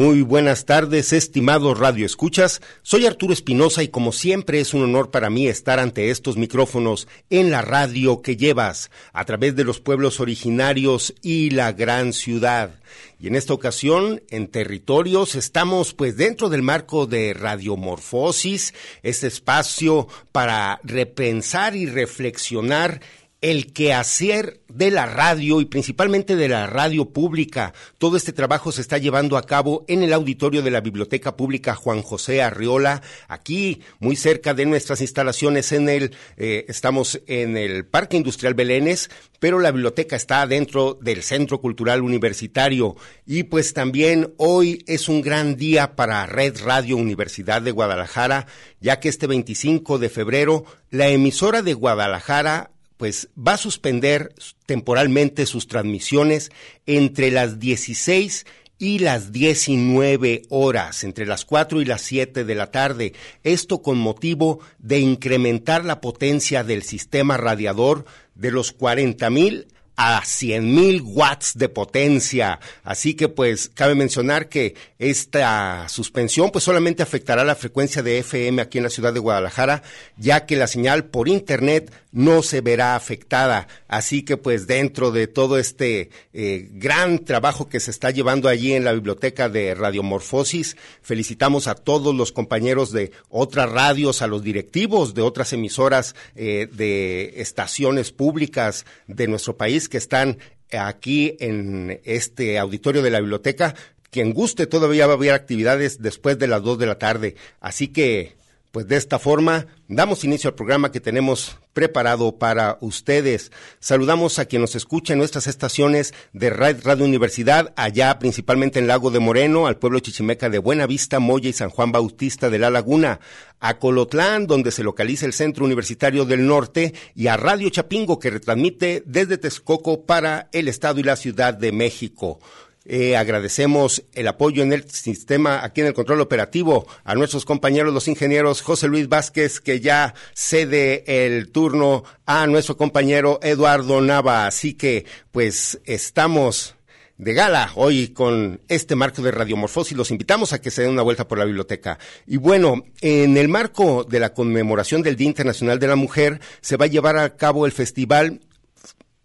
[0.00, 2.62] Muy buenas tardes, estimados Radio Escuchas.
[2.80, 7.06] Soy Arturo Espinosa y como siempre es un honor para mí estar ante estos micrófonos
[7.28, 12.80] en la radio que llevas a través de los pueblos originarios y la gran ciudad.
[13.20, 20.08] Y en esta ocasión, en territorios, estamos pues dentro del marco de Radiomorfosis, este espacio
[20.32, 23.02] para repensar y reflexionar
[23.40, 27.72] el quehacer de la radio y principalmente de la radio pública.
[27.98, 31.74] Todo este trabajo se está llevando a cabo en el auditorio de la Biblioteca Pública
[31.74, 37.86] Juan José Arriola, aquí muy cerca de nuestras instalaciones en el, eh, estamos en el
[37.86, 42.96] Parque Industrial Belénes, pero la biblioteca está dentro del Centro Cultural Universitario
[43.26, 48.46] y pues también hoy es un gran día para Red Radio Universidad de Guadalajara,
[48.80, 54.34] ya que este 25 de febrero la emisora de Guadalajara pues va a suspender
[54.66, 56.50] temporalmente sus transmisiones
[56.84, 58.44] entre las 16
[58.78, 63.14] y las 19 horas, entre las 4 y las 7 de la tarde.
[63.42, 69.66] Esto con motivo de incrementar la potencia del sistema radiador de los 40 mil
[70.02, 72.58] a 100 mil watts de potencia.
[72.82, 78.62] Así que pues cabe mencionar que esta suspensión pues solamente afectará la frecuencia de FM
[78.62, 79.82] aquí en la ciudad de Guadalajara,
[80.16, 83.68] ya que la señal por internet no se verá afectada.
[83.88, 88.72] Así que pues dentro de todo este eh, gran trabajo que se está llevando allí
[88.72, 94.42] en la biblioteca de Radiomorfosis, felicitamos a todos los compañeros de otras radios, a los
[94.42, 100.38] directivos de otras emisoras eh, de estaciones públicas de nuestro país que están
[100.72, 103.74] aquí en este auditorio de la biblioteca.
[104.10, 107.36] Quien guste, todavía va a haber actividades después de las dos de la tarde.
[107.60, 108.36] Así que,
[108.72, 113.50] pues de esta forma, damos inicio al programa que tenemos preparado para ustedes.
[113.80, 119.10] Saludamos a quien nos escucha en nuestras estaciones de Radio Universidad, allá principalmente en Lago
[119.10, 123.18] de Moreno, al pueblo chichimeca de Buenavista, Moya y San Juan Bautista de la Laguna,
[123.58, 128.30] a Colotlán, donde se localiza el Centro Universitario del Norte, y a Radio Chapingo, que
[128.30, 132.38] retransmite desde Texcoco para el Estado y la Ciudad de México.
[132.86, 137.92] Eh, agradecemos el apoyo en el sistema, aquí en el control operativo, a nuestros compañeros,
[137.92, 144.46] los ingenieros José Luis Vázquez, que ya cede el turno a nuestro compañero Eduardo Nava.
[144.46, 146.74] Así que, pues, estamos
[147.20, 149.96] de gala hoy con este marco de Radiomorfosis.
[149.96, 151.98] Los invitamos a que se den una vuelta por la biblioteca.
[152.26, 156.78] Y bueno, en el marco de la conmemoración del Día Internacional de la Mujer, se
[156.78, 158.40] va a llevar a cabo el festival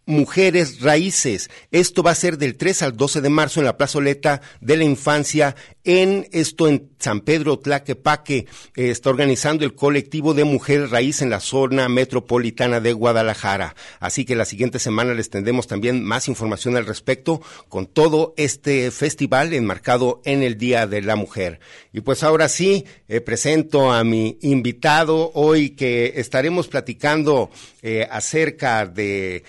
[0.05, 1.49] Mujeres Raíces.
[1.71, 4.83] Esto va a ser del 3 al 12 de marzo en la plazoleta de la
[4.83, 8.47] infancia en esto en San Pedro Tlaquepaque.
[8.75, 13.75] Eh, está organizando el colectivo de Mujeres Raíz en la zona metropolitana de Guadalajara.
[13.99, 18.89] Así que la siguiente semana les tendremos también más información al respecto con todo este
[18.91, 21.59] festival enmarcado en el Día de la Mujer.
[21.93, 27.51] Y pues ahora sí, eh, presento a mi invitado hoy que estaremos platicando
[27.81, 29.43] eh, acerca de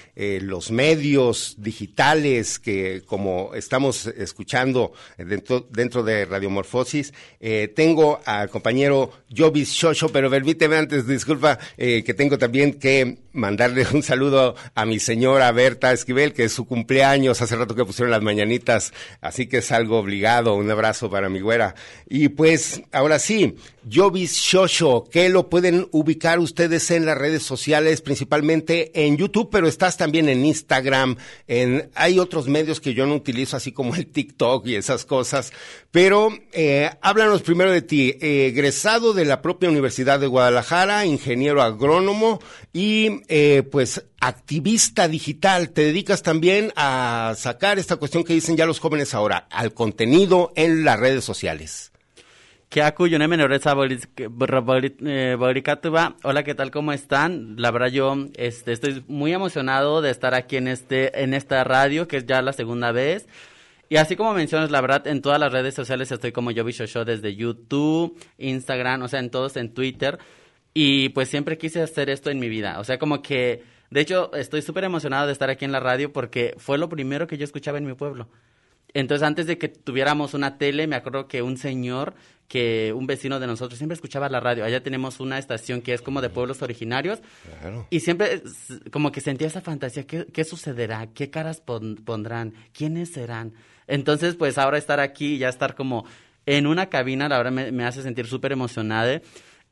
[0.47, 9.13] los medios digitales que como estamos escuchando dentro, dentro de Radiomorfosis, eh, tengo al compañero
[9.35, 14.87] Jovis Shosho, pero permíteme antes, disculpa, eh, que tengo también que mandarle un saludo a
[14.87, 19.47] mi señora Berta Esquivel, que es su cumpleaños, hace rato que pusieron las mañanitas, así
[19.47, 21.75] que es algo obligado, un abrazo para mi güera.
[22.09, 23.57] Y pues, ahora sí,
[23.93, 29.69] Jovis Shosho, que lo pueden ubicar ustedes en las redes sociales, principalmente en YouTube, pero
[29.69, 31.17] estás también en en Instagram,
[31.47, 35.53] en hay otros medios que yo no utilizo, así como el TikTok y esas cosas.
[35.91, 41.63] Pero eh, háblanos primero de ti, eh, egresado de la propia Universidad de Guadalajara, ingeniero
[41.63, 42.41] agrónomo
[42.73, 45.71] y eh, pues activista digital.
[45.71, 50.53] Te dedicas también a sacar esta cuestión que dicen ya los jóvenes ahora, al contenido
[50.57, 51.93] en las redes sociales.
[52.77, 52.83] Yo
[56.23, 56.71] Hola, ¿qué tal?
[56.71, 57.57] ¿Cómo están?
[57.57, 62.07] La verdad yo este, estoy muy emocionado de estar aquí en este en esta radio,
[62.07, 63.29] que es ya la segunda vez.
[63.89, 67.07] Y así como mencionas, la verdad, en todas las redes sociales estoy como Yobi Show
[67.07, 70.19] desde YouTube, Instagram, o sea, en todos, en Twitter.
[70.75, 72.79] Y pues siempre quise hacer esto en mi vida.
[72.79, 76.13] O sea, como que, de hecho, estoy súper emocionado de estar aquí en la radio
[76.13, 78.29] porque fue lo primero que yo escuchaba en mi pueblo.
[78.97, 82.15] Entonces, antes de que tuviéramos una tele, me acuerdo que un señor,
[82.49, 84.65] que un vecino de nosotros, siempre escuchaba la radio.
[84.65, 87.21] Allá tenemos una estación que es como de pueblos originarios.
[87.91, 88.43] Y siempre
[88.91, 91.09] como que sentía esa fantasía, ¿qué, sucederá?
[91.09, 92.55] ¿Qué caras pondrán?
[92.73, 93.55] ¿Quiénes serán?
[93.87, 96.05] Entonces, pues ahora estar aquí y ya estar como
[96.45, 99.21] en una cabina, la verdad me, hace sentir súper emocionada.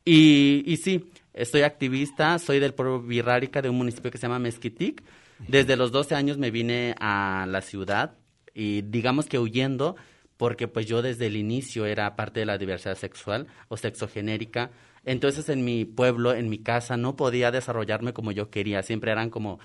[0.05, 4.39] Y, y sí, estoy activista, soy del pueblo Virrárica, de un municipio que se llama
[4.39, 5.03] Mezquitic.
[5.49, 8.17] Desde los 12 años me vine a la ciudad
[8.55, 9.97] y digamos que huyendo
[10.37, 14.71] porque pues yo desde el inicio era parte de la diversidad sexual o sexogenérica.
[15.05, 18.83] Entonces en mi pueblo, en mi casa, no podía desarrollarme como yo quería.
[18.83, 19.59] Siempre eran como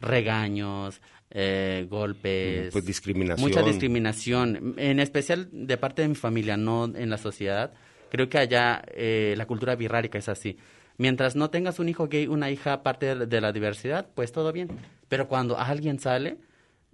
[0.00, 1.00] regaños,
[1.30, 2.72] eh, golpes.
[2.72, 3.48] Pues discriminación.
[3.48, 7.72] Mucha discriminación, en especial de parte de mi familia, no en la sociedad.
[8.10, 10.58] Creo que allá eh, la cultura birrárica es así.
[10.98, 14.68] Mientras no tengas un hijo gay, una hija parte de la diversidad, pues todo bien.
[15.08, 16.36] Pero cuando alguien sale,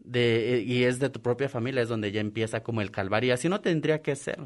[0.09, 3.35] de, y es de tu propia familia, es donde ya empieza como el calvario.
[3.35, 4.39] Así no tendría que ser.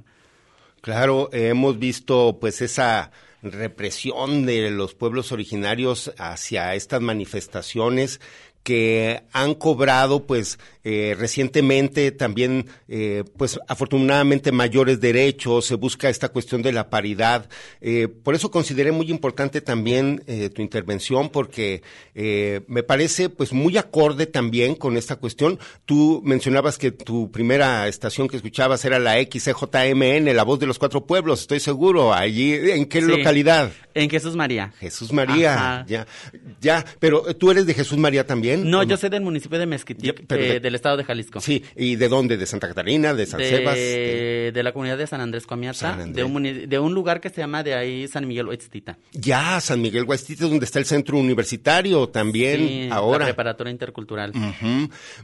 [0.81, 3.13] Claro, hemos visto pues esa
[3.43, 8.21] represión de los pueblos originarios hacia estas manifestaciones
[8.63, 16.29] que han cobrado pues eh, recientemente también eh, pues afortunadamente mayores derechos se busca esta
[16.29, 17.49] cuestión de la paridad.
[17.81, 20.23] Eh, por eso consideré muy importante también
[20.55, 21.83] tu intervención porque
[22.15, 25.59] me parece pues muy acorde también con esta cuestión.
[25.85, 30.79] Tú mencionabas que tu primera estación que escuchabas era la XCJMN la voz de los
[30.79, 32.13] cuatro pueblos estoy seguro.
[32.13, 34.73] Allí en qué localidad en Jesús María.
[34.79, 36.07] Jesús María ya
[36.61, 40.25] ya pero tú eres de Jesús María también no, yo soy del municipio de Mezquitic,
[40.33, 41.41] eh, del estado de Jalisco.
[41.41, 42.37] Sí, ¿y de dónde?
[42.37, 43.15] ¿De Santa Catarina?
[43.15, 43.75] ¿De San Sebas?
[43.75, 44.61] De...
[44.63, 47.75] la comunidad de San Andrés Comiata, de un, de un lugar que se llama de
[47.75, 48.99] ahí San Miguel Huestica.
[49.13, 53.21] Ya, San Miguel Huestica, donde está el centro universitario también sí, ahora.
[53.21, 54.33] La preparatoria intercultural.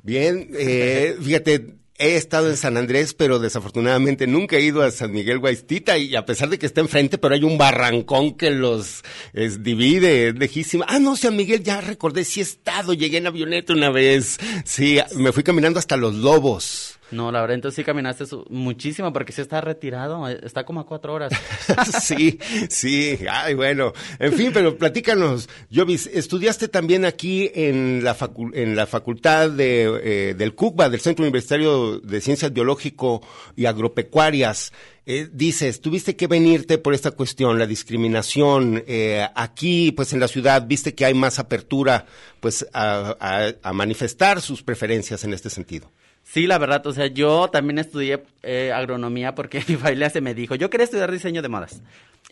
[0.02, 5.10] Bien, eh, fíjate He estado en San Andrés, pero desafortunadamente nunca he ido a San
[5.10, 9.02] Miguel Guaistita y a pesar de que está enfrente, pero hay un barrancón que los
[9.32, 10.86] divide, es lejísima.
[10.88, 14.38] Ah, no, San Miguel, ya recordé, sí he estado, llegué en avioneta una vez.
[14.64, 16.97] Sí, me fui caminando hasta Los Lobos.
[17.10, 20.86] No, la verdad, entonces sí caminaste muchísimo porque sí está retirado, eh, está como a
[20.86, 21.32] cuatro horas.
[22.02, 22.38] sí,
[22.68, 23.92] sí, ay, bueno.
[24.18, 28.16] En fin, pero platícanos, Jovis, estudiaste también aquí en la,
[28.52, 33.22] en la facultad de, eh, del CUCBA, del Centro Universitario de Ciencias Biológico
[33.56, 34.72] y Agropecuarias.
[35.06, 38.84] Eh, dices, tuviste que venirte por esta cuestión, la discriminación.
[38.86, 42.04] Eh, aquí, pues en la ciudad, viste que hay más apertura,
[42.40, 45.90] pues, a manifestar sus preferencias en este sentido.
[46.30, 50.34] Sí, la verdad, o sea, yo también estudié eh, agronomía porque mi familia se me
[50.34, 51.82] dijo, yo quería estudiar diseño de modas.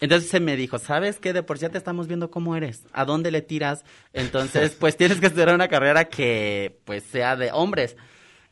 [0.00, 1.32] Entonces se me dijo, ¿sabes qué?
[1.32, 3.86] De por sí te estamos viendo cómo eres, a dónde le tiras.
[4.12, 7.96] Entonces, pues tienes que estudiar una carrera que, pues, sea de hombres.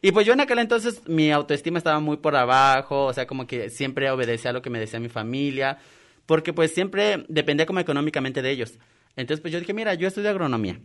[0.01, 3.47] Y pues yo en aquel entonces mi autoestima estaba muy por abajo, o sea, como
[3.47, 5.77] que siempre obedecía a lo que me decía mi familia,
[6.25, 8.79] porque pues siempre dependía como económicamente de ellos.
[9.15, 10.81] Entonces, pues yo dije, mira, yo estudio agronomía.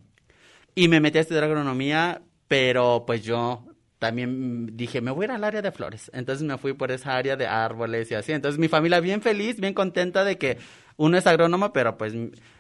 [0.76, 3.69] Y me metí a estudiar agronomía, pero pues yo
[4.00, 6.10] también dije, me voy a ir al área de flores.
[6.14, 8.32] Entonces me fui por esa área de árboles y así.
[8.32, 10.58] Entonces mi familia bien feliz, bien contenta de que
[10.96, 12.14] uno es agrónomo, pero pues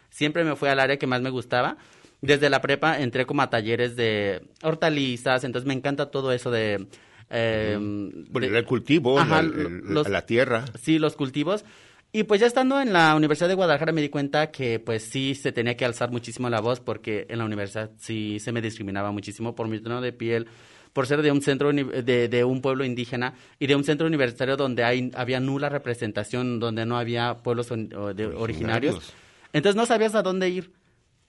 [0.09, 1.77] siempre me fui al área que más me gustaba.
[2.21, 6.87] Desde la prepa entré como a talleres de hortalizas, entonces me encanta todo eso de...
[7.31, 10.65] Eh, el cultivo, la, tierra.
[10.81, 11.63] Sí, los cultivos.
[12.11, 15.35] Y pues ya estando en la Universidad de Guadalajara me di cuenta que pues sí
[15.35, 19.11] se tenía que alzar muchísimo la voz porque en la universidad sí se me discriminaba
[19.11, 20.47] muchísimo por mi tono de piel,
[20.93, 24.57] por ser de un centro de, de, un pueblo indígena y de un centro universitario
[24.57, 29.13] donde hay, había nula representación, donde no había pueblos originarios.
[29.53, 30.71] Entonces no sabías a dónde ir.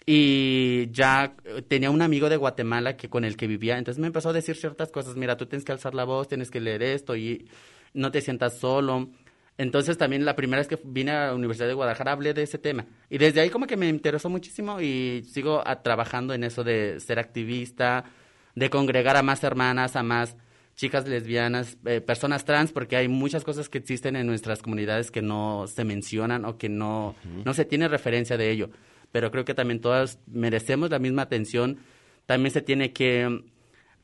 [0.07, 1.35] Y ya
[1.69, 4.57] tenía un amigo de Guatemala que con el que vivía, entonces me empezó a decir
[4.57, 7.47] ciertas cosas, mira, tú tienes que alzar la voz, tienes que leer esto y
[7.93, 9.11] no te sientas solo.
[9.59, 12.57] Entonces también la primera vez que vine a la Universidad de Guadalajara hablé de ese
[12.57, 12.87] tema.
[13.11, 17.19] Y desde ahí como que me interesó muchísimo y sigo trabajando en eso de ser
[17.19, 18.05] activista,
[18.54, 20.37] de congregar a más hermanas, a más
[20.75, 25.21] chicas lesbianas, eh, personas trans, porque hay muchas cosas que existen en nuestras comunidades que
[25.21, 27.14] no se mencionan o que no,
[27.45, 28.71] no se tiene referencia de ello.
[29.12, 31.80] Pero creo que también todas merecemos la misma atención.
[32.26, 33.45] También se tiene que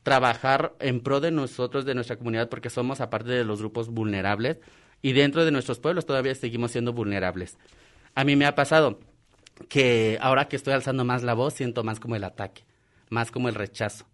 [0.03, 4.59] trabajar en pro de nosotros, de nuestra comunidad, porque somos aparte de los grupos vulnerables
[5.01, 7.57] y dentro de nuestros pueblos todavía seguimos siendo vulnerables.
[8.15, 8.99] A mí me ha pasado
[9.69, 12.63] que ahora que estoy alzando más la voz, siento más como el ataque,
[13.09, 14.05] más como el rechazo.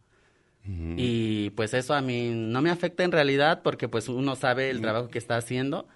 [0.65, 4.81] Y pues eso a mí no me afecta en realidad porque pues uno sabe el
[4.81, 5.87] trabajo que está haciendo.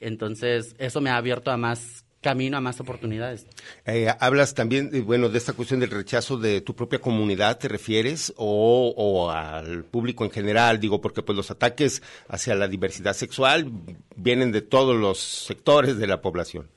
[0.00, 3.46] Entonces eso me ha abierto a más camino, a más oportunidades.
[3.84, 7.68] Eh, hablas también, eh, bueno, de esta cuestión del rechazo de tu propia comunidad, ¿te
[7.68, 8.32] refieres?
[8.36, 13.70] O, o, al público en general, digo, porque pues los ataques hacia la diversidad sexual
[14.16, 16.70] vienen de todos los sectores de la población.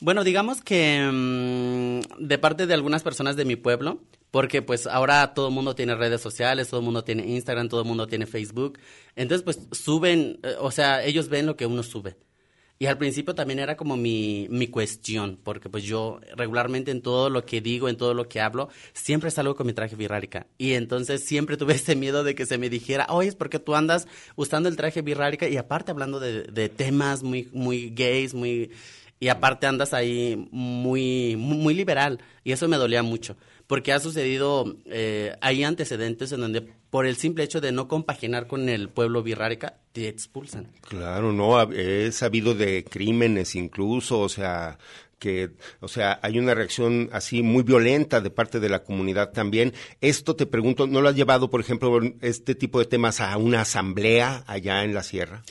[0.00, 5.34] Bueno, digamos que mm, de parte de algunas personas de mi pueblo, porque pues ahora
[5.34, 8.24] todo el mundo tiene redes sociales, todo el mundo tiene Instagram, todo el mundo tiene
[8.26, 8.78] Facebook.
[9.14, 12.16] Entonces pues suben, eh, o sea, ellos ven lo que uno sube.
[12.78, 17.28] Y al principio también era como mi, mi cuestión, porque pues yo regularmente en todo
[17.28, 20.46] lo que digo, en todo lo que hablo, siempre salgo con mi traje birrárica.
[20.56, 23.74] Y entonces siempre tuve ese miedo de que se me dijera, oye, es porque tú
[23.74, 28.70] andas usando el traje birrárica y aparte hablando de, de temas muy, muy gays, muy...
[29.20, 32.20] Y aparte andas ahí muy, muy liberal.
[32.42, 33.36] Y eso me dolía mucho
[33.70, 36.60] porque ha sucedido, eh, hay antecedentes en donde
[36.90, 40.72] por el simple hecho de no compaginar con el pueblo birrárica, te expulsan.
[40.88, 44.76] Claro, no, he sabido de crímenes incluso, o sea,
[45.20, 49.72] que, o sea, hay una reacción así muy violenta de parte de la comunidad también.
[50.00, 53.60] Esto te pregunto, ¿no lo has llevado, por ejemplo, este tipo de temas a una
[53.60, 55.44] asamblea allá en la sierra?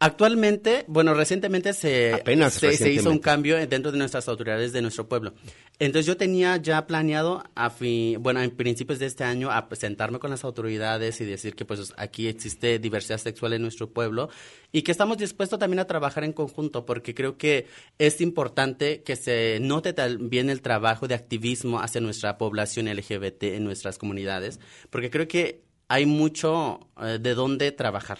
[0.00, 5.34] Actualmente, bueno, recientemente se, se, hizo un cambio dentro de nuestras autoridades de nuestro pueblo.
[5.78, 10.18] Entonces yo tenía ya planeado, a fin, bueno, en principios de este año, a presentarme
[10.18, 14.28] con las autoridades y decir que pues aquí existe diversidad sexual en nuestro pueblo
[14.72, 17.66] y que estamos dispuestos también a trabajar en conjunto porque creo que
[17.98, 23.64] es importante que se note también el trabajo de activismo hacia nuestra población LGBT en
[23.64, 24.60] nuestras comunidades,
[24.90, 28.18] porque creo que hay mucho eh, de dónde trabajar.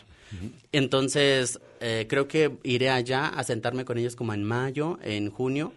[0.72, 5.74] Entonces, eh, creo que iré allá a sentarme con ellos como en mayo, en junio,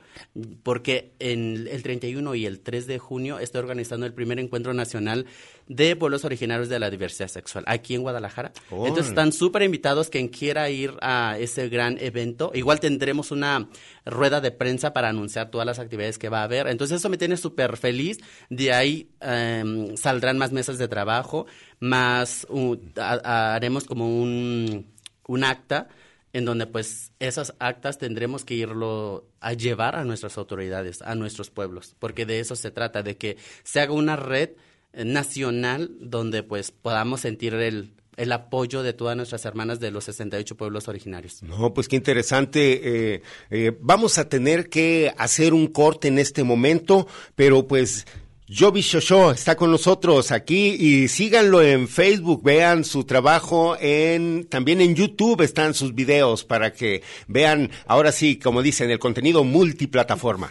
[0.64, 5.26] porque en el 31 y el 3 de junio estoy organizando el primer encuentro nacional
[5.68, 8.54] de pueblos originarios de la diversidad sexual aquí en Guadalajara.
[8.72, 12.52] Entonces están súper invitados quien quiera ir a ese gran evento.
[12.54, 13.68] Igual tendremos una
[14.06, 16.68] rueda de prensa para anunciar todas las actividades que va a haber.
[16.68, 18.20] Entonces eso me tiene súper feliz.
[18.50, 21.48] De ahí em, saldrán más mesas de trabajo,
[21.82, 22.48] más
[22.96, 24.88] haremos como un,
[25.28, 25.88] un acta
[26.34, 31.50] en donde pues esas actas tendremos que irlo a llevar a nuestras autoridades, a nuestros
[31.50, 34.52] pueblos, porque de eso se trata, de que se haga una red
[34.94, 40.04] eh, nacional donde pues podamos sentir el, el apoyo de todas nuestras hermanas de los
[40.06, 41.42] 68 pueblos originarios.
[41.44, 43.14] No, pues qué interesante.
[43.16, 48.06] Eh, eh, vamos a tener que hacer un corte en este momento, pero pues
[48.50, 54.80] Jovi Shosho está con nosotros aquí y síganlo en Facebook, vean su trabajo en también
[54.80, 60.50] en YouTube están sus videos para que vean ahora sí, como dicen, el contenido multiplataforma.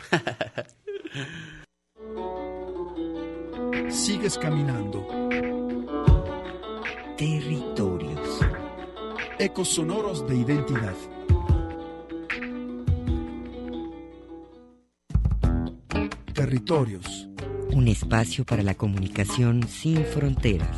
[3.88, 5.09] Sigues caminando.
[7.17, 8.41] Territorios.
[9.38, 10.97] Ecos sonoros de identidad.
[16.35, 17.26] Territorios
[17.73, 20.77] un espacio para la comunicación sin fronteras.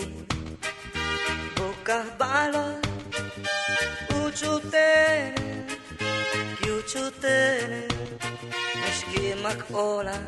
[0.00, 0.24] Juli
[1.56, 2.76] Bocas balas
[4.24, 5.66] Uçutene
[6.62, 7.82] Uçutene
[8.80, 10.24] Meşkimak olan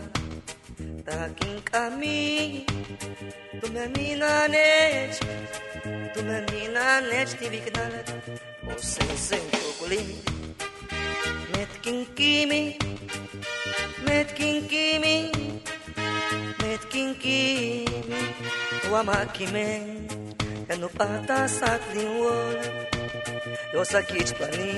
[1.07, 2.67] Takin kami
[3.61, 5.17] Tu me mina neć
[6.15, 8.09] Tu me mina neć Ti vik dalet
[8.77, 10.09] Osim sen kukulim
[11.55, 12.79] Metkin kimi
[14.07, 15.72] Metkin kimi Metkin kimi
[16.83, 17.87] at kinkibi
[18.91, 19.67] Wa makime
[20.69, 22.59] E no pata sa tliwol
[23.75, 24.75] Yo sa kichpani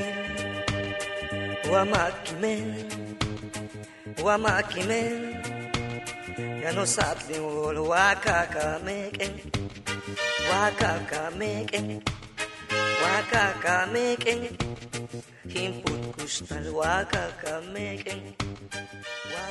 [1.70, 2.54] Wa makime
[4.20, 5.02] Wa makime
[6.62, 7.14] Ya no sa
[7.88, 9.28] Wa kakameke
[10.48, 10.70] Wa
[13.02, 14.34] Wa kakameke
[15.48, 18.36] Himput kustal Wa kakameke
[19.32, 19.46] Wa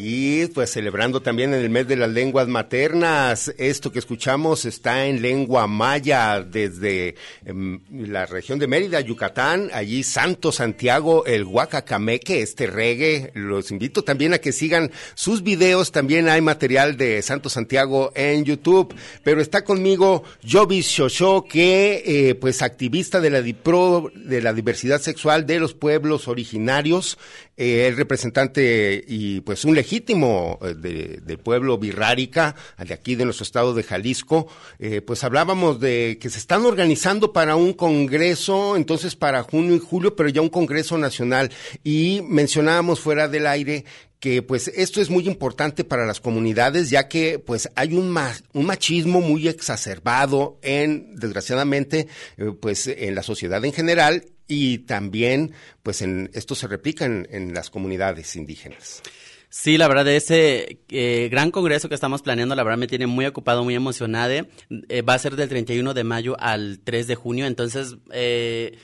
[0.00, 5.06] Y pues celebrando también en el mes de las lenguas maternas, esto que escuchamos está
[5.06, 12.42] en lengua maya desde em, la región de Mérida, Yucatán, allí Santo Santiago, el Huacacameque,
[12.42, 13.32] este reggae.
[13.34, 18.44] Los invito también a que sigan sus videos, también hay material de Santo Santiago en
[18.44, 24.52] YouTube, pero está conmigo Jovis Shosho, que eh, pues activista de la, dipro, de la
[24.52, 27.18] diversidad sexual de los pueblos originarios,
[27.58, 33.24] eh, el representante y pues un legítimo eh, de- del pueblo birrárica, de aquí de
[33.24, 34.46] nuestro estado de Jalisco,
[34.78, 39.80] eh, pues hablábamos de que se están organizando para un congreso, entonces para junio y
[39.80, 41.50] julio, pero ya un congreso nacional.
[41.84, 43.84] Y mencionábamos fuera del aire
[44.20, 48.34] que pues esto es muy importante para las comunidades ya que pues hay un, ma-
[48.52, 55.52] un machismo muy exacerbado en desgraciadamente eh, pues en la sociedad en general y también
[55.82, 59.02] pues en esto se replica en, en las comunidades indígenas.
[59.50, 63.24] Sí, la verdad, ese eh, gran congreso que estamos planeando, la verdad me tiene muy
[63.24, 64.46] ocupado, muy emocionada.
[64.88, 68.76] Eh, va a ser del 31 de mayo al 3 de junio, entonces eh,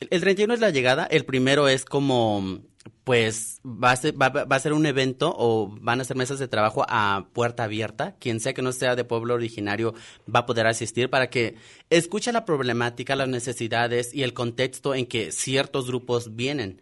[0.00, 2.60] el- el 31 es la llegada, el primero es como,
[3.04, 6.38] pues, va a, ser, va, va a ser un evento o van a ser mesas
[6.38, 8.16] de trabajo a puerta abierta.
[8.18, 9.94] Quien sea que no sea de pueblo originario
[10.32, 11.56] va a poder asistir para que
[11.90, 16.80] escuche la problemática, las necesidades y el contexto en que ciertos grupos vienen.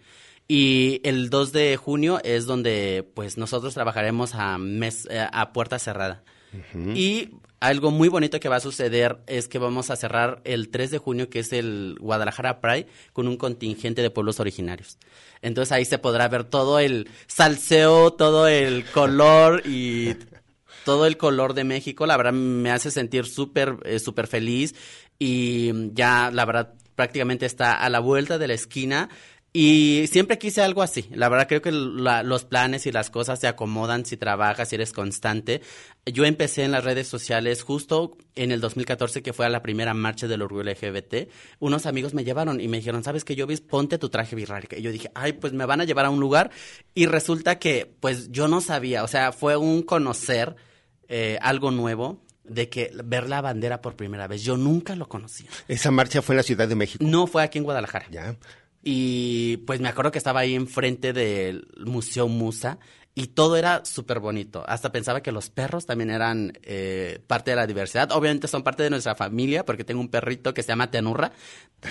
[0.49, 5.79] Y el 2 de junio es donde pues nosotros trabajaremos a, mes, eh, a puerta
[5.79, 6.25] cerrada.
[6.95, 10.93] Y algo muy bonito que va a suceder es que vamos a cerrar el 3
[10.93, 14.99] de junio, que es el Guadalajara Pride, con un contingente de pueblos originarios.
[15.43, 20.17] Entonces ahí se podrá ver todo el salseo, todo el color y
[20.85, 22.07] todo el color de México.
[22.07, 24.75] La verdad me hace sentir súper, eh, súper feliz
[25.19, 29.09] y ya, la verdad, prácticamente está a la vuelta de la esquina.
[29.53, 31.09] Y siempre quise algo así.
[31.11, 34.75] La verdad creo que la- los planes y las cosas se acomodan si trabajas, si
[34.75, 35.63] eres constante.
[36.07, 39.95] Yo empecé en las redes sociales justo en el 2014 que fue a la primera
[39.95, 41.29] marcha del orgullo LGBT.
[41.61, 43.61] Unos amigos me llevaron y me dijeron, ¿sabes qué, Jovis?
[43.63, 44.77] Ponte tu traje birrárica.
[44.77, 46.51] Y yo dije, ay, pues me van a llevar a un lugar.
[46.95, 49.03] Y resulta que, pues yo no sabía.
[49.03, 50.57] O sea, fue un conocer
[51.09, 54.43] eh, algo nuevo de que ver la bandera por primera vez.
[54.43, 55.49] Yo nunca lo conocía.
[55.69, 57.03] Esa marcha fue en la Ciudad de México.
[57.07, 58.07] No fue aquí en Guadalajara.
[58.11, 58.37] Ya.
[58.83, 62.79] Y pues me acuerdo que estaba ahí enfrente del Museo Musa
[63.15, 64.63] y todo era súper bonito.
[64.69, 68.13] Hasta pensaba que los perros también eran eh, parte de la diversidad.
[68.13, 71.33] Obviamente son parte de nuestra familia porque tengo un perrito que se llama Tenurra.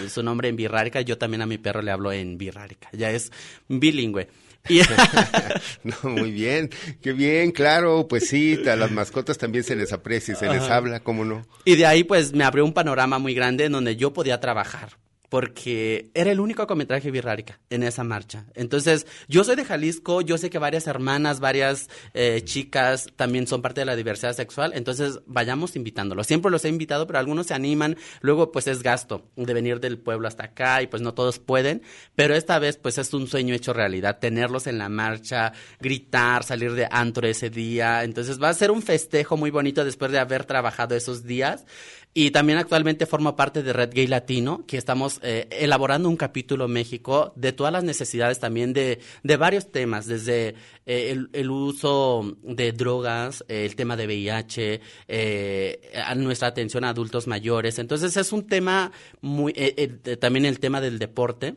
[0.09, 1.01] Su nombre en birrárica.
[1.01, 2.87] Yo también a mi perro le hablo en birrárica.
[2.93, 3.31] Ya es
[3.67, 4.29] bilingüe.
[5.83, 6.69] No, muy bien,
[7.01, 10.63] qué bien, claro, pues sí, a las mascotas también se les aprecia y se les
[10.63, 10.77] Ajá.
[10.77, 11.45] habla, ¿cómo no?
[11.63, 14.97] Y de ahí pues me abrió un panorama muy grande en donde yo podía trabajar.
[15.29, 18.45] Porque era el único con mi traje birrárica en esa marcha.
[18.55, 23.61] Entonces, yo soy de Jalisco, yo sé que varias hermanas, varias eh, chicas también son
[23.61, 24.71] parte de la diversidad sexual.
[24.73, 26.27] Entonces, vayamos invitándolos.
[26.27, 27.97] Siempre los he invitado, pero algunos se animan.
[28.21, 31.81] Luego, pues es gasto de venir del pueblo hasta acá y pues no todos pueden.
[32.15, 34.19] Pero esta vez, pues es un sueño hecho realidad.
[34.19, 38.03] Tenerlos en la marcha, gritar, salir de antro ese día.
[38.03, 41.65] Entonces, va a ser un festejo muy bonito después de haber trabajado esos días.
[42.13, 46.67] Y también actualmente formo parte de Red Gay Latino, que estamos eh, elaborando un capítulo
[46.67, 50.55] México de todas las necesidades también de, de varios temas, desde
[50.87, 56.89] eh, el, uso de drogas, eh, el tema de VIH, eh, a nuestra atención a
[56.89, 57.77] adultos mayores.
[57.77, 58.91] Entonces es un tema
[59.21, 59.87] muy, eh,
[60.19, 61.55] también el tema del deporte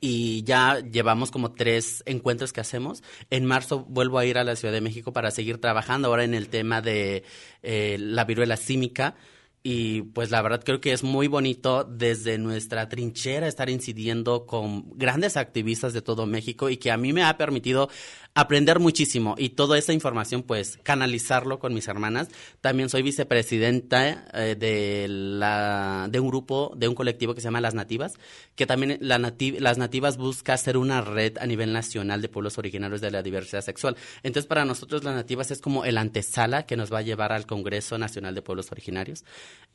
[0.00, 3.02] y ya llevamos como tres encuentros que hacemos.
[3.28, 6.34] En marzo vuelvo a ir a la Ciudad de México para seguir trabajando ahora en
[6.34, 7.22] el tema de
[7.62, 9.14] eh, la viruela símica.
[9.62, 14.96] Y pues la verdad creo que es muy bonito desde nuestra trinchera estar incidiendo con
[14.96, 17.90] grandes activistas de todo México y que a mí me ha permitido
[18.34, 22.28] aprender muchísimo y toda esa información pues canalizarlo con mis hermanas.
[22.60, 27.60] También soy vicepresidenta eh, de, la, de un grupo, de un colectivo que se llama
[27.60, 28.14] Las Nativas,
[28.54, 32.58] que también la nati Las Nativas busca hacer una red a nivel nacional de pueblos
[32.58, 33.96] originarios de la diversidad sexual.
[34.22, 37.46] Entonces para nosotros Las Nativas es como el antesala que nos va a llevar al
[37.46, 39.24] Congreso Nacional de Pueblos Originarios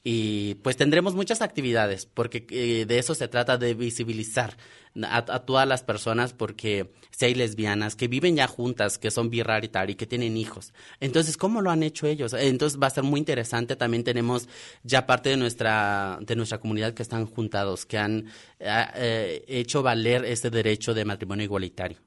[0.03, 4.55] y pues tendremos muchas actividades porque eh, de eso se trata de visibilizar
[5.03, 9.89] a, todas las personas porque si hay lesbianas que viven ya juntas, que son birraritar
[9.89, 10.73] y que tienen hijos.
[10.99, 12.33] Entonces, ¿cómo lo han hecho ellos?
[12.33, 13.75] Entonces va a ser muy interesante.
[13.75, 14.47] También tenemos
[14.83, 18.25] ya parte de nuestra, de nuestra comunidad que están juntados, que han
[18.59, 22.04] eh, hecho valer este derecho de matrimonio igualitario.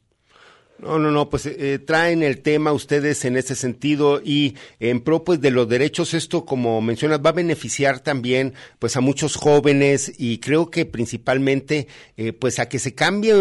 [0.80, 5.24] No, no, no, pues eh, traen el tema ustedes en ese sentido y en pro
[5.24, 10.12] pues de los derechos esto como mencionas va a beneficiar también pues a muchos jóvenes
[10.18, 13.34] y creo que principalmente eh, pues a que se cambie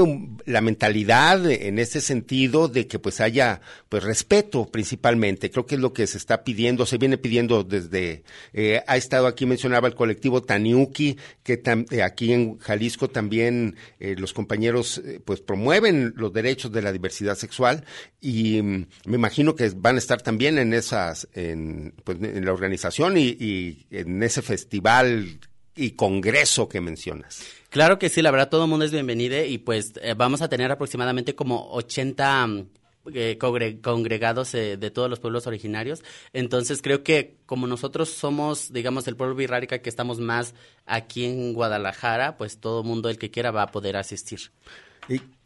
[0.45, 5.51] la mentalidad en ese sentido de que pues haya pues respeto principalmente.
[5.51, 8.23] Creo que es lo que se está pidiendo se viene pidiendo desde
[8.53, 11.61] eh, ha estado aquí mencionaba el colectivo Taniuki que
[12.03, 17.83] aquí en Jalisco también los compañeros pues promueven los derechos de la diversidad sexual
[18.21, 22.51] y mm, me imagino que van a estar también en esas, en, pues, en la
[22.51, 25.39] organización y, en ese festival
[25.75, 27.43] y congreso que mencionas.
[27.69, 30.49] Claro que sí, la verdad todo el mundo es bienvenido y pues eh, vamos a
[30.49, 32.67] tener aproximadamente como 80 mm,
[33.13, 33.37] eh,
[33.81, 36.03] congregados eh, de todos los pueblos originarios.
[36.33, 41.53] Entonces creo que como nosotros somos, digamos, el pueblo birrárica que estamos más aquí en
[41.53, 44.51] Guadalajara, pues todo el mundo el que quiera va a poder asistir.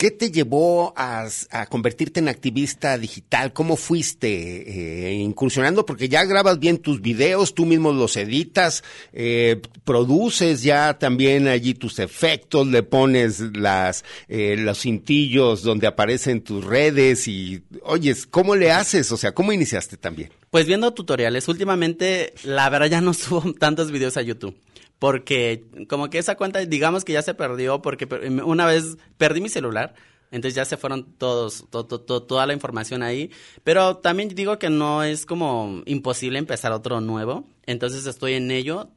[0.02, 1.28] ¿Qué te llevó a,
[1.70, 3.54] convertirte en activista digital?
[3.54, 5.86] ¿Cómo fuiste eh, incursionando?
[5.86, 11.76] Porque ya grabas bien tus videos, tú mismo los editas, eh, produces ya también allí
[11.76, 18.56] tus efectos, le pones las eh, los cintillos donde aparecen tus redes y, oyes, ¿cómo
[18.56, 19.12] le haces?
[19.12, 20.32] O sea, ¿cómo iniciaste también?
[20.50, 21.48] Pues viendo tutoriales.
[21.48, 24.56] Últimamente, la verdad, ya no subo tantos videos a YouTube
[25.02, 28.08] porque como que esa cuenta, digamos que ya se perdió, porque
[28.46, 29.96] una vez perdí mi celular,
[30.30, 33.32] entonces ya se fueron todos, toda la información ahí.
[33.64, 37.46] Pero también digo que no es como imposible empezar otro nuevo.
[37.66, 38.92] Entonces estoy en ello,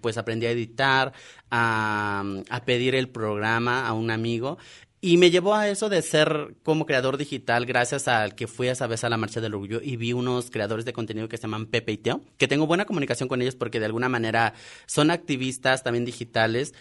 [0.00, 1.12] pues aprendí a editar,
[1.50, 4.56] a, a pedir el programa a un amigo
[5.00, 8.86] y me llevó a eso de ser como creador digital gracias al que fui esa
[8.86, 11.66] vez a la Marcha del Orgullo y vi unos creadores de contenido que se llaman
[11.66, 14.52] Pepe y Teo, que tengo buena comunicación con ellos porque de alguna manera
[14.86, 16.74] son activistas también digitales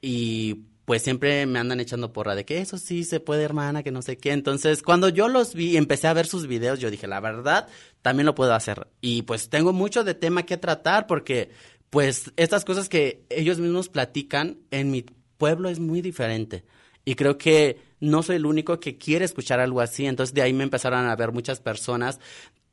[0.00, 3.90] y pues siempre me andan echando porra de que eso sí se puede, hermana, que
[3.90, 4.30] no sé qué.
[4.30, 7.66] Entonces, cuando yo los vi y empecé a ver sus videos, yo dije, la verdad,
[8.02, 8.86] también lo puedo hacer.
[9.00, 11.50] Y pues tengo mucho de tema que tratar porque
[11.90, 15.04] pues estas cosas que ellos mismos platican en mi
[15.38, 16.64] pueblo es muy diferente.
[17.06, 20.04] Y creo que no soy el único que quiere escuchar algo así.
[20.06, 22.20] Entonces de ahí me empezaron a ver muchas personas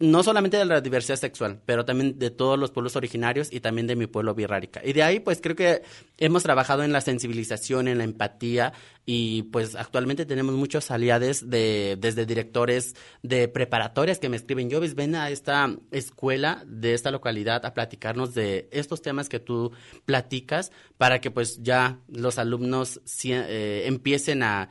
[0.03, 3.87] no solamente de la diversidad sexual, pero también de todos los pueblos originarios y también
[3.87, 4.81] de mi pueblo birrárica.
[4.83, 5.81] Y de ahí, pues creo que
[6.17, 8.73] hemos trabajado en la sensibilización, en la empatía
[9.05, 14.81] y pues actualmente tenemos muchos aliados de, desde directores de preparatorias que me escriben, yo
[14.93, 19.71] ven a esta escuela de esta localidad a platicarnos de estos temas que tú
[20.05, 24.69] platicas para que pues ya los alumnos eh, empiecen a,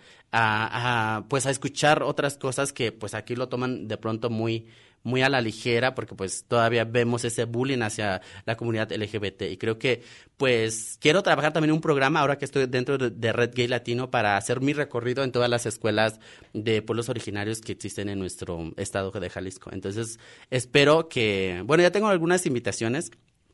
[1.28, 4.66] pues a escuchar otras cosas que pues aquí lo toman de pronto muy
[5.02, 9.56] muy a la ligera porque pues todavía vemos ese bullying hacia la comunidad LGBT y
[9.56, 10.02] creo que
[10.36, 14.36] pues quiero trabajar también un programa ahora que estoy dentro de, Red Gay Latino para
[14.36, 16.20] hacer mi recorrido en todas las escuelas
[16.52, 19.70] de pueblos originarios que existen en nuestro estado de Jalisco.
[19.72, 20.18] Entonces
[20.50, 23.10] espero que, bueno, ya tengo algunas invitaciones,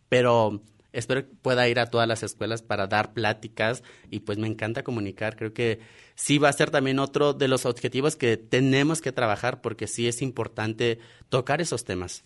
[0.08, 4.46] pero espero que pueda ir a todas las escuelas para dar pláticas y pues me
[4.46, 5.36] encanta comunicar.
[5.36, 5.80] Creo que
[6.14, 10.08] sí va a ser también otro de los objetivos que tenemos que trabajar porque sí
[10.08, 10.98] es importante
[11.28, 12.24] tocar esos temas.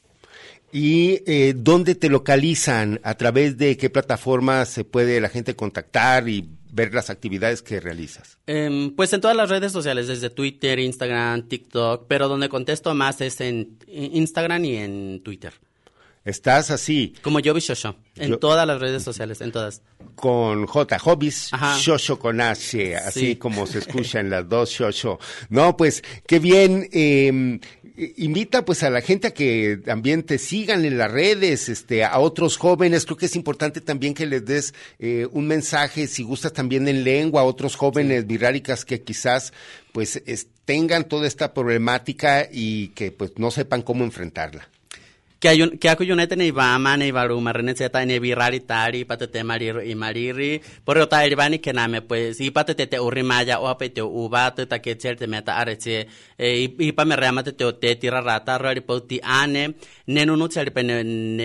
[0.73, 3.01] ¿Y eh, dónde te localizan?
[3.03, 7.81] ¿A través de qué plataformas se puede la gente contactar y ver las actividades que
[7.81, 8.39] realizas?
[8.47, 13.21] Em, pues en todas las redes sociales, desde Twitter, Instagram, TikTok, pero donde contesto más
[13.21, 15.53] es en Instagram y en Twitter.
[16.25, 17.15] Estás así.
[17.23, 19.83] Como Joby Shosho, en todas las redes sociales, en todas.
[20.15, 25.19] Con J, Hobbies, Shosho con H, así como se escuchan las dos Shosho.
[25.49, 26.89] No, pues, qué bien.
[26.93, 27.59] Eh,
[28.17, 32.19] invita pues a la gente a que también te sigan en las redes, este, a
[32.19, 33.05] otros jóvenes.
[33.05, 37.05] Creo que es importante también que les des eh, un mensaje, si gustas también en
[37.05, 39.53] lengua, a otros jóvenes viráricas que quizás
[39.93, 40.23] pues
[40.65, 44.69] tengan toda esta problemática y que pues no sepan cómo enfrentarla.
[45.43, 52.99] kiakuyunetene ibama ibaluma rene tsetaene ebiralitari ipatete maliro imaliri porrio ta elibani kename pues ipatetete
[53.03, 56.07] urimaya oapete ubato taketseelitemeta aretse
[56.39, 59.75] ipamerreama e, tete oteti rarata roalipauti ane
[60.07, 60.83] nenunutsealipe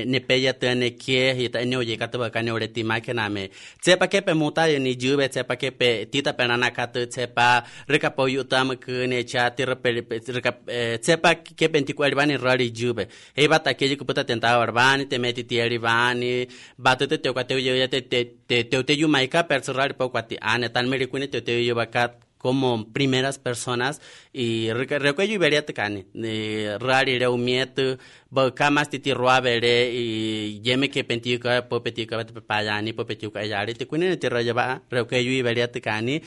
[0.06, 3.50] nepeyatene kie ita eneoyekatewaka neoletima kename
[3.82, 10.22] tsepa kepe mutayeni yuve tsepa kepe titapenanakatü tsepa rikapoyutamikü necha tirepelipe
[10.68, 15.44] eh, tsepa kepe ntikuelibani roali yuve eibatake e ke que puta tentava arbani te meti
[15.44, 16.48] ti arivani
[16.78, 20.10] bate te te kwate yo te te te te te yo maika per cerrar po
[20.10, 25.40] kwati ane tan meri kune te te yo bakat como primeras personas y recuerdo yo
[25.40, 26.06] vería te cane
[26.80, 32.34] rari re umiet ba kamas ti roa bere y yeme que pentika po petika te
[32.42, 36.22] payani po petika yari te kune te raya ba recuerdo yo vería te cane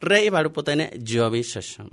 [0.00, 1.88] Rey Barupotene Jovi Shosho.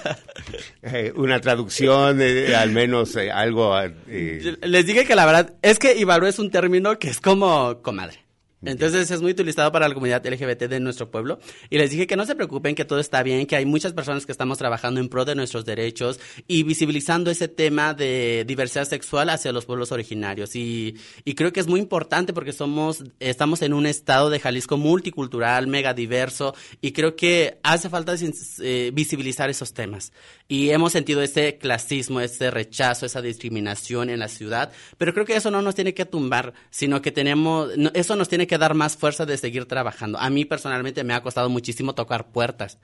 [0.82, 3.76] eh, una traducción, eh, al menos eh, algo.
[3.80, 4.56] Eh.
[4.62, 8.25] Les dije que la verdad es que Ibaru es un término que es como comadre.
[8.62, 11.38] Entonces es muy utilizado para la comunidad LGBT de nuestro pueblo.
[11.70, 14.24] Y les dije que no se preocupen, que todo está bien, que hay muchas personas
[14.24, 19.28] que estamos trabajando en pro de nuestros derechos y visibilizando ese tema de diversidad sexual
[19.30, 20.56] hacia los pueblos originarios.
[20.56, 24.76] Y, y creo que es muy importante porque somos, estamos en un estado de Jalisco
[24.78, 28.14] multicultural, mega diverso, y creo que hace falta
[28.60, 30.12] eh, visibilizar esos temas.
[30.48, 35.36] Y hemos sentido ese clasismo, ese rechazo, esa discriminación en la ciudad, pero creo que
[35.36, 38.74] eso no nos tiene que tumbar, sino que tenemos, no, eso nos tiene que dar
[38.74, 40.18] más fuerza de seguir trabajando.
[40.18, 42.78] A mí personalmente me ha costado muchísimo tocar puertas,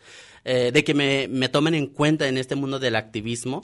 [0.45, 3.63] eh, de que me, me tomen en cuenta en este mundo del activismo.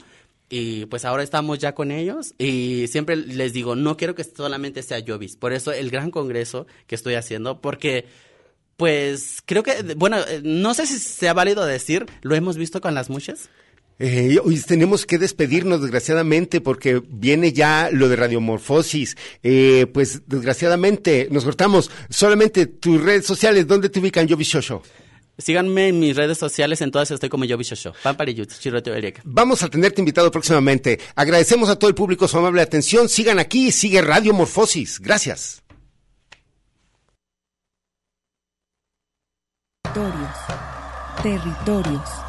[0.51, 4.81] Y pues ahora estamos ya con ellos y siempre les digo, no quiero que solamente
[4.81, 5.35] sea Jovis.
[5.35, 8.05] Por eso el gran congreso que estoy haciendo, porque
[8.75, 12.95] pues creo que, bueno, eh, no sé si sea válido decir, lo hemos visto con
[12.95, 13.49] las muchas.
[13.99, 19.17] Eh, hoy tenemos que despedirnos, desgraciadamente, porque viene ya lo de radiomorfosis.
[19.43, 21.91] Eh, pues, desgraciadamente, nos cortamos.
[22.09, 24.81] Solamente tus redes sociales, ¿dónde te ubican, Yobi Shosho?
[25.37, 27.93] Síganme en mis redes sociales, en todas estoy como Yobi Shosho.
[29.23, 30.99] Vamos a tenerte invitado próximamente.
[31.15, 33.09] Agradecemos a todo el público su amable atención.
[33.09, 34.99] Sigan aquí, sigue Radiomorfosis.
[34.99, 35.61] Gracias.
[39.83, 40.37] Territorios.
[41.23, 42.28] Territorios.